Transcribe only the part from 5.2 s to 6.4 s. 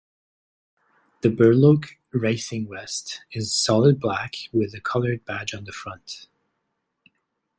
badge on the front.